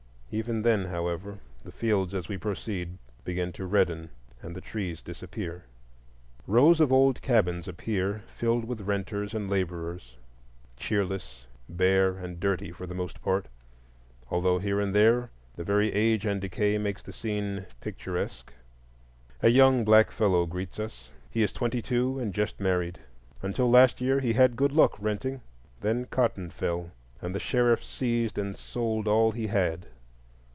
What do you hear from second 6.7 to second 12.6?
of old cabins appear filled with renters and laborers,—cheerless, bare, and